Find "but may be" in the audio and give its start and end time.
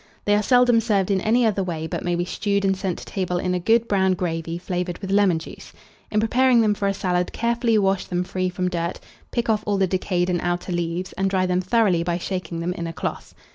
1.85-2.25